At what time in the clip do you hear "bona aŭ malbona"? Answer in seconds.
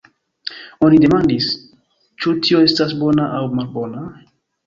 3.05-4.09